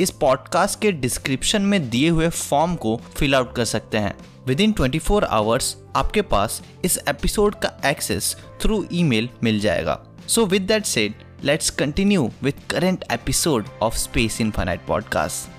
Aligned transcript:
इस 0.00 0.10
पॉडकास्ट 0.10 0.80
के 0.80 0.92
डिस्क्रिप्शन 0.92 1.62
में 1.62 1.90
दिए 1.90 2.08
हुए 2.08 2.28
फॉर्म 2.28 2.74
को 2.74 2.96
फिल 2.96 3.34
आउट 3.34 3.54
कर 3.54 3.64
सकते 3.64 3.98
हैं। 3.98 4.18
With 4.46 4.60
in 4.60 4.72
twenty 4.72 4.98
four 4.98 5.24
hours 5.24 5.76
आपके 5.96 6.22
पास 6.22 6.62
इस 6.84 6.98
एपिसोड 7.08 7.54
का 7.54 7.80
एक्सेस 7.86 8.36
थ्रू 8.60 8.86
ईमेल 8.92 9.28
मिल 9.42 9.60
जाएगा। 9.60 10.06
So 10.28 10.46
with 10.46 10.62
that 10.62 11.16
let's 11.44 11.70
continue 11.70 12.32
with 12.42 12.54
current 12.70 13.04
episode 13.12 13.66
of 13.82 13.96
Space 13.96 14.40
Infinite 14.40 14.86
podcast 14.86 15.50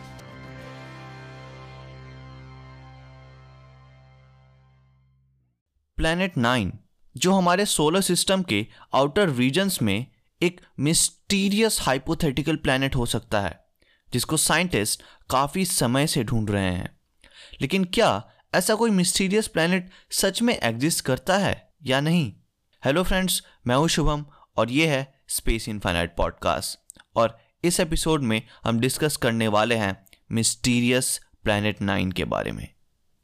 planet 5.97 6.37
nine 6.37 6.73
जो 7.17 7.31
हमारे 7.31 7.65
सोलर 7.65 8.01
सिस्टम 8.01 8.41
के 8.41 8.67
आउटर 8.93 9.29
रीजन्स 9.29 9.81
में 9.81 10.05
एक 10.41 10.61
मिस्टीरियस 10.79 11.77
हाइपोथेटिकल 11.81 12.55
प्लैनेट 12.55 12.95
हो 12.95 13.05
सकता 13.05 13.41
है। 13.41 13.66
जिसको 14.13 14.37
साइंटिस्ट 14.37 15.03
काफ़ी 15.29 15.65
समय 15.65 16.07
से 16.07 16.23
ढूंढ 16.23 16.49
रहे 16.49 16.71
हैं। 16.71 16.99
लेकिन 17.61 17.83
क्या 17.83 18.29
ऐसा 18.55 18.75
कोई 18.75 18.89
मिस्टीरियस 18.89 19.47
प्लैनेट 19.47 19.89
सच 20.11 20.41
में 20.41 20.57
एग्जिस्ट 20.57 21.05
करता 21.05 21.37
है 21.37 21.73
या 21.85 22.01
नहीं? 22.01 22.33
हेलो 22.85 23.03
फ्रेंड्स 23.03 23.43
मैं 23.67 23.75
हूँ 23.75 23.87
शुभम 23.87 24.25
और 24.57 24.71
ये 24.71 24.87
है 24.87 25.21
स्पेस 25.27 25.69
इनफाइनाइट 25.69 26.15
पॉडकास्ट 26.15 27.01
और 27.15 27.39
इस 27.63 27.79
एपिसोड 27.79 28.23
में 28.23 28.41
हम 28.63 28.79
डिस्कस 28.79 29.17
करने 29.17 29.47
वाले 29.47 29.75
हैं 29.75 30.05
मिस्टीरियस 30.31 31.21
प्लैनेट 31.43 31.81
नाइन 31.81 32.11
के 32.11 32.25
बारे 32.25 32.51
में। 32.51 32.67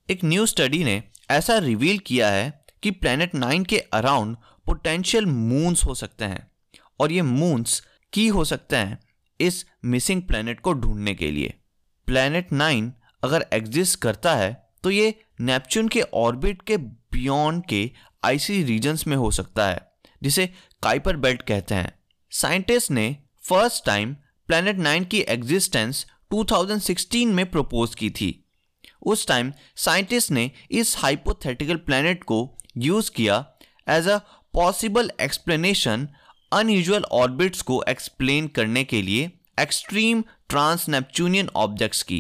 एक 0.09 0.23
न्यू 0.23 0.45
स्टडी 0.45 0.84
ने 0.84 1.03
ऐसा 1.31 1.58
रिवील 1.58 2.00
किया 2.00 2.30
है 2.30 2.66
कि 2.84 2.92
प्लैनेट 2.92 3.36
नाइन 3.36 3.64
के 3.64 3.80
अराउंड 3.80 4.38
पोटेंशियल 4.66 5.25
मून्स 5.25 5.84
हो 5.86 5.95
सकते 5.95 6.25
हैं 6.25 6.52
और 7.00 7.12
ये 7.12 7.22
मून्स 7.22 7.84
की 8.14 8.28
हो 8.28 8.45
सकते 8.45 8.75
हैं। 8.75 9.03
इस 9.44 9.66
मिसिंग 9.86 10.22
प्लैनेट 10.24 10.60
को 10.60 10.74
ढूँढने 10.74 11.14
के 11.16 11.32
लिए। 11.32 11.54
प्लैनेट 12.08 12.52
नाइन 12.54 12.92
अगर 13.24 13.46
एग्जिस्ट 13.54 14.00
करता 14.00 14.36
है 14.36 14.52
तो 14.84 14.92
ये 14.92 15.14
नेपच्यून 15.42 15.88
के 15.88 16.02
ऑर्बिट 16.16 16.62
के 16.62 16.78
बियॉन्ड 16.78 17.66
के 17.66 17.90
आईसी 18.24 18.62
रीजन्स 18.64 19.06
में 19.08 19.16
हो 19.18 19.30
सकता 19.32 19.68
है, 19.68 19.80
जिसे 20.22 20.46
काइपर 20.84 21.18
बेल्ट 21.18 21.42
कहते 21.42 21.76
हैं। 21.76 21.94
साइंटिस्ट 22.32 22.92
ने 22.92 23.16
फ़र्स्ट 23.44 23.86
टाइम 23.86 24.14
प्लैनेट 24.50 24.78
नाइन 24.78 25.04
की 25.06 25.20
एग्जिस्टेंस 25.30 26.06
2016 26.34 27.26
में 27.28 27.46
प्रपोज 27.52 27.96
की 27.96 28.10
थी। 28.10 28.40
उस 29.06 29.28
टाइम 29.28 29.52
साइंटिस्ट 29.78 30.32
ने 30.32 30.50
इस 30.72 30.96
हाइपोथेटिकल 30.98 31.76
प्लैनेट 31.78 32.24
को 32.24 32.40
यूज़ 32.78 33.12
किया 33.12 33.46
as 33.90 34.08
a 34.08 34.18
possible 34.54 35.12
explanation 35.22 36.08
unusual 36.54 37.04
orbits 37.14 37.62
को 37.62 37.84
एक्सप्लेन 37.90 38.48
करने 38.48 38.84
के 38.84 39.02
लिए 39.02 39.30
एक्सट्रीम 39.59 40.22
ट्रांस 40.50 40.88
नेपच्यूनियन 40.90 41.50
ऑब्जेक्ट्स 41.56 42.02
की। 42.04 42.18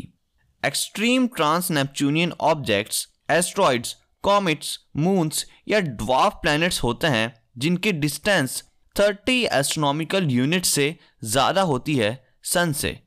Extreme 0.63 1.27
trans 1.27 1.69
Neptunian 1.71 2.31
objects 2.41 3.07
asteroids 3.31 3.95
comets 4.23 4.77
moons 4.97 5.45
या 5.67 5.79
ड्वार्फ 5.79 6.39
प्लैनेट्स 6.41 6.81
होते 6.83 7.07
हैं, 7.07 7.33
जिनकी 7.57 7.91
डिस्टेंस 7.93 8.63
30 8.95 9.43
एस्ट्रोनॉमिकल 9.51 10.29
यूनिट 10.31 10.65
से 10.65 10.95
ज़्यादा 11.25 11.61
होती 11.63 11.95
है 11.95 12.11
सन 12.43 12.73
से। 12.73 12.97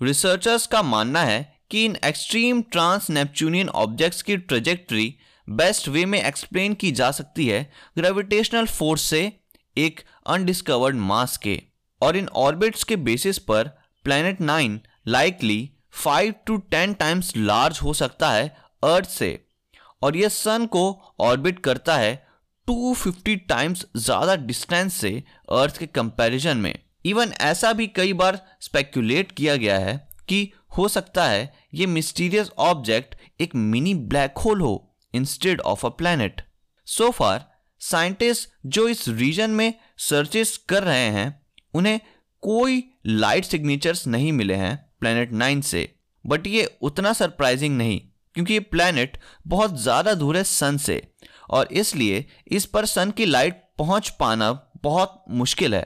रिसर्चर्स 0.00 0.66
का 0.66 0.82
मानना 0.82 1.22
है 1.24 1.40
कि 1.70 1.84
इन 1.84 1.96
एक्सट्रीम 2.04 2.62
ट्रांस 2.72 3.10
नेपच्यूनियन 3.10 3.68
ऑब्जेक्ट्स 3.68 4.22
की 4.22 4.36
ट्रेजेक्ट्री 4.38 5.14
बेस्ट 5.48 5.88
वे 5.88 6.04
में 6.06 6.22
एक्सप्लेन 6.22 6.74
की 6.74 6.90
जा 6.92 7.10
सकती 7.10 7.46
है 7.46 7.62
ग्रेविटेशनल 7.98 8.66
फोर्स 8.68 9.02
से 9.02 9.20
एक 9.76 10.00
अनडिस्कवर्ड 10.26 10.96
मास 10.96 11.36
के 11.36 11.62
और 12.02 12.16
इन 12.16 12.28
ऑर्बिट्स 12.28 12.84
के 12.84 12.96
बेसिस 12.96 13.38
पर 13.38 13.68
planet 14.04 14.40
nine 14.40 14.80
likely 15.08 15.70
five 15.92 16.34
to 16.46 16.56
ten 16.56 16.94
times 16.94 17.36
large 17.36 17.78
हो 17.82 17.92
सकता 17.92 18.30
है 18.30 18.56
अर्थ 18.84 19.08
से 19.08 19.46
और 20.02 20.16
यह 20.16 20.28
सन 20.28 20.66
को 20.66 21.14
ऑर्बिट 21.20 21.60
करता 21.60 21.96
है 21.96 22.26
250 22.70 23.36
टाइम्स 23.48 23.86
ज़्यादा 23.96 24.36
डिस्टेंस 24.36 24.94
से 24.94 25.24
अर्थ 25.50 25.78
के 25.78 25.86
कंपैरिजन 25.86 26.56
में। 26.56 26.78
इवन 27.04 27.32
ऐसा 27.40 27.72
भी 27.72 27.86
कई 27.86 28.12
बार 28.12 28.46
स्पेक्यूलेट 28.60 29.32
किया 29.32 29.56
गया 29.56 29.78
है 29.78 30.08
कि 30.28 30.52
हो 30.78 30.88
सकता 30.88 31.24
है 31.24 31.52
ये 31.74 31.86
मिस्टीरियस 31.86 32.50
ऑब्जेक्ट 32.58 33.14
एक 33.40 33.54
मिनी 33.54 33.94
ब्लैक 33.94 34.38
होल 34.38 34.60
हो 34.60 34.96
instead 35.14 35.60
of 35.60 35.86
a 35.86 35.90
planet 35.90 36.42
so 36.86 37.10
far 37.10 37.49
scientist 37.80 38.48
जो 38.66 38.86
इस 38.88 39.08
रीजन 39.08 39.50
में 39.50 39.72
सर्चेस 40.00 40.56
कर 40.68 40.82
रहे 40.82 41.08
हैं, 41.08 41.40
उन्हें 41.74 42.00
कोई 42.42 42.82
लाइट 43.06 43.44
सिग्नेचर्स 43.44 44.06
नहीं 44.06 44.32
मिले 44.32 44.54
हैं 44.54 44.76
प्लैनेट 45.00 45.32
नाइन 45.32 45.60
से। 45.62 45.88
बट 46.24 46.46
ये 46.46 46.64
उतना 46.82 47.12
सरप्राइजिंग 47.12 47.76
नहीं, 47.76 48.00
क्योंकि 48.34 48.52
ये 48.52 48.60
प्लैनेट 48.60 49.18
बहुत 49.46 49.80
ज़्यादा 49.80 50.14
दूर 50.14 50.36
है 50.36 50.44
सन 50.44 50.76
से, 50.78 51.02
और 51.50 51.68
इसलिए 51.72 52.24
इस 52.48 52.66
पर 52.66 52.86
सन 52.86 53.10
की 53.10 53.26
लाइट 53.26 53.62
पहुँच 53.78 54.08
पाना 54.20 54.50
बहुत 54.82 55.22
मुश्किल 55.30 55.74
है। 55.74 55.82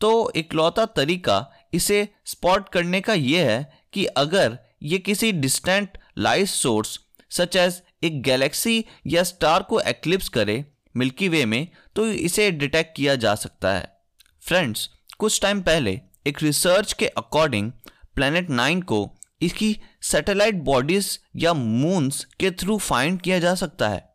तो 0.00 0.32
इकलौता 0.36 0.84
तरीका 0.86 1.46
इसे 1.74 2.06
स्पॉट 2.26 2.68
करने 2.68 3.00
का 3.00 3.14
यह 3.14 3.50
है 3.50 3.72
कि 3.92 4.04
अगर 4.18 4.58
ये 4.82 4.98
किसी 4.98 5.32
distant 5.32 5.98
light 6.18 6.48
source 6.48 6.98
such 7.30 7.56
as 7.56 7.80
एक 8.04 8.20
गैलेक्सी 8.22 8.84
या 9.06 9.22
स्टार 9.22 9.62
को 9.62 9.80
एक्लिप्स 9.82 10.28
करे 10.28 10.64
मिल्की 10.96 11.28
वे 11.28 11.44
में 11.44 11.68
तो 11.96 12.06
इसे 12.06 12.50
डिटेक्ट 12.50 12.96
किया 12.96 13.14
जा 13.14 13.34
सकता 13.34 13.74
है। 13.74 13.96
फ्रेंड्स, 14.40 14.90
कुछ 15.18 15.40
टाइम 15.40 15.62
पहले 15.62 16.00
एक 16.26 16.42
रिसर्च 16.42 16.92
के 16.92 17.06
अकॉर्डिंग 17.06 17.72
प्लैनेट 18.14 18.50
नाइन 18.50 18.82
को 18.82 19.10
इसकी 19.42 19.76
सैटेलाइट 20.02 20.54
बॉडीज 20.54 21.18
या 21.36 21.54
मून्स 21.54 22.24
के 22.40 22.50
थ्रू 22.50 22.78
फाइंड 22.78 23.20
किया 23.20 23.38
जा 23.38 23.54
सकता 23.54 23.88
है 23.88 24.14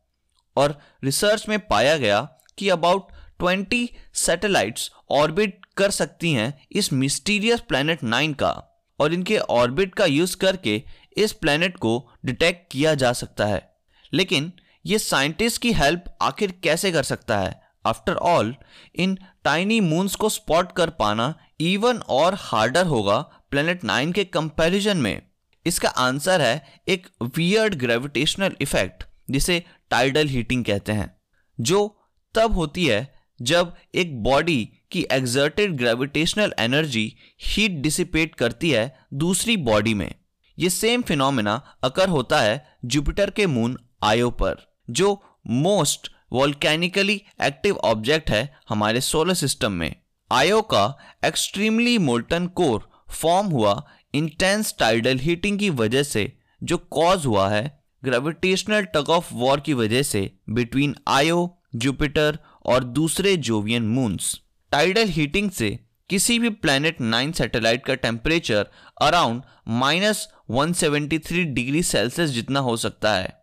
और 0.57 0.79
रिसर्च 1.03 1.49
में 1.49 1.59
पाया 1.59 1.97
गया 1.97 2.21
कि 2.57 2.69
अबाउट 2.69 3.07
20 3.43 3.87
सैटेलाइट्स 4.13 4.91
ऑर्बिट 5.09 5.65
कर 5.77 5.91
सकती 5.91 6.31
हैं 6.31 6.67
इस 6.71 6.93
मिस्टीरियस 6.93 7.59
प्लैनेट 7.59 8.03
नाइन 8.03 8.33
का 8.33 8.51
और 8.99 9.13
इनके 9.13 9.37
ऑर्बिट 9.37 9.95
का 9.95 10.05
यूज़ 10.05 10.37
करके 10.37 10.83
इस 11.17 11.31
प्लैनेट 11.31 11.77
को 11.77 12.11
डिटेक्ट 12.25 12.71
किया 12.71 12.93
जा 12.95 13.13
सकता 13.13 13.45
है। 13.45 13.75
लेकिन 14.13 14.51
ये 14.85 14.99
साइंटिस्ट 14.99 15.61
की 15.61 15.71
हेल्प 15.73 16.03
आखिर 16.21 16.51
कैसे 16.63 16.91
कर 16.91 17.03
सकता 17.03 17.37
है? 17.37 17.61
आफ्टर 17.85 18.13
ऑल 18.13 18.55
इन 18.95 19.17
टाइनी 19.43 19.79
मून्स 19.79 20.15
को 20.15 20.29
स्पॉट 20.29 20.71
कर 20.71 20.89
पाना 20.89 21.33
इवन 21.61 21.97
और 22.09 22.35
हार्डर 22.39 22.85
होगा 22.85 23.19
प्लेनेट 23.51 23.83
नाइन 23.83 24.11
के 24.11 24.23
कंपैरिजन 24.23 24.97
में। 24.97 25.21
इसका 25.65 25.89
आंसर 25.89 26.41
है 26.41 26.81
एक 26.87 27.07
वियर्ड 27.37 27.75
ग्रेविटेशनल 27.75 28.55
इफ़ेक्ट 28.61 29.03
जिसे 29.29 29.63
टाइडल 29.91 30.27
हीटिंग 30.27 30.63
कहते 30.65 30.91
हैं, 30.91 31.15
जो 31.59 32.01
तब 32.35 32.53
होती 32.53 32.85
है 32.85 33.17
जब 33.39 33.75
एक 33.95 34.21
बॉडी 34.23 34.69
की 34.91 35.05
exerted 35.11 35.75
gravitational 35.77 36.53
energy 36.59 37.13
heat 37.43 37.71
dissipate 37.71 38.35
करती 38.35 38.69
है 38.71 38.99
दूसरी 39.13 39.57
बॉडी 39.57 39.93
में। 39.93 40.13
ये 40.57 40.69
सेम 40.69 41.01
फिनोमेना 41.01 41.53
अकर 41.83 42.09
होता 42.09 42.39
है 42.39 42.65
जुपिटर 42.85 43.29
के 43.29 43.45
मून 43.47 43.77
आयो 44.03 44.29
पर। 44.31 44.68
जो 44.89 45.23
मोस्ट 45.47 46.11
वॉल्केनिकली 46.31 47.21
एक्टिव 47.41 47.77
ऑब्जेक्ट 47.77 48.29
है 48.29 48.57
हमारे 48.69 49.01
सोलर 49.01 49.33
सिस्टम 49.33 49.71
में। 49.71 49.95
आयो 50.31 50.61
का 50.61 50.97
एक्सट्रीमली 51.25 51.97
मोल्टन 51.97 52.47
कोर 52.47 52.89
फॉर्म 53.11 53.47
हुआ 53.47 53.89
इंटेंस 54.13 54.75
टाइडल 54.79 55.19
हीटिंग 55.19 55.59
की 55.59 55.69
वजह 55.69 56.03
से, 56.03 56.37
जो 56.63 56.77
कॉज 56.77 57.25
हुआ 57.25 57.49
है 57.49 57.83
ग्रेविटेशनल 58.03 58.81
टग 58.81 59.09
ऑफ़ 59.09 59.33
वॉर 59.33 59.59
की 59.59 59.73
वजह 59.73 60.01
से 60.01 60.31
बिटवीन 60.49 60.95
आयो 61.07 61.57
जुपिटर 61.75 62.39
और 62.65 62.83
दूसरे 62.83 63.37
जोवियन 63.37 63.83
मून्स 63.83 64.41
टाइडल 64.71 65.07
हीटिंग 65.07 65.51
से 65.51 65.79
किसी 66.09 66.39
भी 66.39 66.49
प्लैनेट 66.49 67.01
नाइन 67.01 67.31
सैटेलाइट 67.31 67.85
का 67.85 67.95
temperature 67.95 68.67
around 69.01 69.41
minus 69.67 70.29
one 70.49 70.73
degree 70.73 71.83
Celsius 71.83 72.29
जितना 72.29 72.59
हो 72.59 72.77
सकता 72.77 73.13
है। 73.13 73.38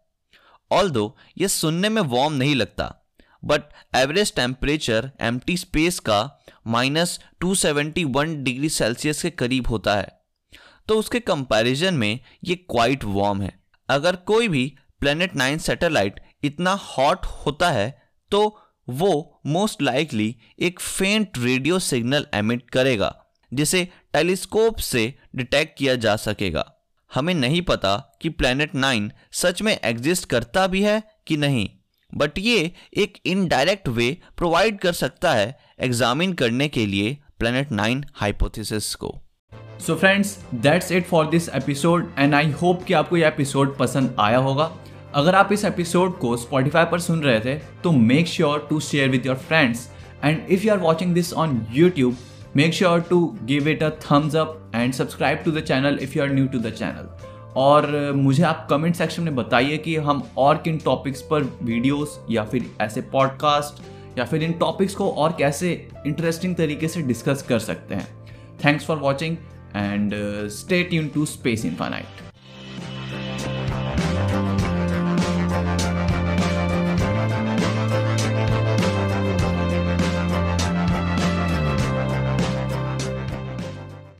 ऑल 0.70 0.90
दो 0.90 1.16
ये 1.38 1.48
सुनने 1.48 1.88
में 1.88 2.02
वार्म 2.02 2.32
नहीं 2.32 2.54
लगता। 2.56 2.92
But 3.42 3.62
average 3.96 4.34
temperature 4.34 5.10
in 5.20 5.40
space 5.50 5.98
का 6.00 6.18
माइनस 6.66 7.18
टू 7.40 7.54
डिग्री 7.54 8.68
सेल्सियस 8.68 9.22
के 9.22 9.30
करीब 9.32 9.66
होता 9.66 9.94
है। 9.94 10.08
तो 10.88 10.98
उसके 10.98 11.20
कंपैरिजन 11.20 11.94
में 11.94 12.18
ये 12.44 12.54
क्वाइट 12.54 13.04
वार्म 13.04 13.42
है। 13.42 13.52
अगर 13.88 14.16
कोई 14.26 14.48
भी 14.48 14.72
प्लेनेट 15.00 15.34
नाइन 15.36 15.58
सैटेलाइट 15.58 16.20
इतना 16.44 16.72
हॉट 16.82 17.26
होता 17.46 17.70
है 17.70 17.90
तो 18.30 18.58
वो 18.88 19.40
मोस्ट 19.46 19.82
लाइकली 19.82 20.34
एक 20.58 20.80
फेंट 20.80 21.38
रेडियो 21.38 21.78
सिग्नल 21.78 22.26
एमिट 22.34 22.70
करेगा, 22.70 23.14
जिसे 23.52 23.88
टेलीस्कोप 24.12 24.78
से 24.78 25.12
डिटेक्ट 25.36 25.78
किया 25.78 25.94
जा 25.96 26.16
सकेगा। 26.16 26.72
हमें 27.16 27.34
नहीं 27.34 27.62
पता 27.62 28.18
कि 28.22 28.28
प्लेनेट 28.28 28.74
नाइन 28.74 29.10
सच 29.32 29.62
में 29.62 29.78
एग्जिस्ट 29.84 30.28
करता 30.28 30.66
भी 30.66 30.82
है 30.82 31.02
कि 31.26 31.36
नहीं 31.36 31.68
बट 32.14 32.38
ये 32.38 32.72
एक 32.94 33.18
इनडायरेक्ट 33.26 33.88
वे 33.88 34.16
प्रोवाइड 34.36 34.78
कर 34.78 34.92
सकता 34.92 35.32
है 35.32 35.58
एग्जामिन 35.80 36.32
करने 36.32 36.68
के 36.68 36.86
लिए 36.86 37.16
प्लेनेट 37.38 37.72
नाइन 37.72 38.04
हाइपोथेसिस 38.14 38.94
को। 38.94 39.14
So 39.86 39.94
friends 39.94 40.38
that's 40.54 40.92
it 40.92 41.06
for 41.06 41.26
this 41.26 41.48
episode 41.48 42.12
and 42.18 42.34
I 42.34 42.50
hope 42.52 42.84
कि 42.84 42.94
आपको 42.94 43.16
यह 43.16 43.28
एपिसोड 43.28 43.76
पसंद 43.78 44.16
आया 44.18 44.38
होगा। 44.38 44.70
अगर 45.14 45.34
आप 45.34 45.52
इस 45.52 45.64
एपिसोड 45.64 46.18
को 46.18 46.36
स्पॉटिफाई 46.36 46.84
पर 46.84 47.00
सुन 47.00 47.22
रहे 47.22 47.40
थे 47.40 47.54
तो 47.82 47.92
make 47.92 48.26
sure 48.26 48.66
to 48.70 48.80
share 48.80 49.08
with 49.08 49.26
your 49.26 49.36
friends 49.36 49.88
and 50.24 50.46
if 50.48 50.64
you 50.64 50.72
are 50.72 50.78
watching 50.78 51.14
this 51.14 51.32
on 51.32 51.66
YouTube 51.72 52.16
make 52.56 52.74
sure 52.74 53.00
to 53.00 53.18
give 53.44 53.68
it 53.68 53.82
a 53.82 53.88
thumbs 54.02 54.34
up 54.36 54.72
and 54.74 54.92
subscribe 54.94 55.38
to 55.44 55.50
the 55.50 55.60
channel 55.60 55.98
if 56.02 56.16
you 56.16 56.22
are 56.22 56.30
new 56.32 56.46
to 56.46 56.58
the 56.58 56.70
channel 56.70 57.08
और 57.56 58.12
मुझे 58.16 58.42
आप 58.42 58.66
comment 58.70 58.94
section 58.94 59.22
में 59.22 59.34
बताइए 59.36 59.76
कि 59.78 59.96
हम 59.96 60.22
और 60.38 60.56
किन 60.56 60.78
topics 60.84 61.22
पर 61.22 61.42
वीडियोस 61.62 62.18
या 62.30 62.44
फिर 62.44 62.70
ऐसे 62.80 63.00
पॉडकास्ट 63.12 63.82
या 64.18 64.24
फिर 64.24 64.42
इन 64.42 64.52
टॉपिक्स 64.52 64.94
को 64.94 65.10
और 65.10 65.34
कैसे 65.38 65.72
इंटरेस्टिंग 66.06 66.54
तरीके 66.56 66.88
से 66.88 67.02
डिस्कस 67.02 67.42
कर 67.48 67.58
सकते 67.58 67.94
हैं। 67.94 68.08
Thanks 68.64 68.86
for 68.86 68.96
watching 68.98 69.36
and 69.76 70.14
stay 70.52 70.82
tune 70.82 71.08
to 71.08 71.24
Space 71.26 71.64
Infinite 71.64 72.25